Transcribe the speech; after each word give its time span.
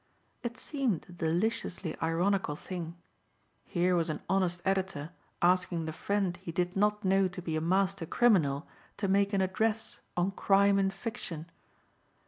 It 0.41 0.57
seemed 0.57 1.05
a 1.07 1.11
deliciously 1.11 1.95
ironical 2.01 2.55
thing. 2.55 2.97
Here 3.63 3.95
was 3.95 4.09
an 4.09 4.19
honest 4.27 4.59
editor 4.65 5.11
asking 5.43 5.85
the 5.85 5.93
friend 5.93 6.37
he 6.37 6.51
did 6.51 6.75
not 6.75 7.05
know 7.05 7.27
to 7.27 7.39
be 7.39 7.55
a 7.55 7.61
master 7.61 8.07
criminal 8.07 8.67
to 8.97 9.07
make 9.07 9.31
an 9.31 9.41
address 9.41 9.99
on 10.17 10.31
crime 10.31 10.79
in 10.79 10.89
fiction. 10.89 11.51